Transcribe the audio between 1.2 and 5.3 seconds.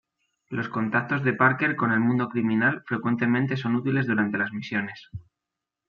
de Parker con el mundo criminal frecuentemente son útiles durante las misiones.